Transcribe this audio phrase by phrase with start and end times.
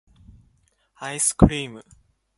[0.95, 1.85] アイスクリーム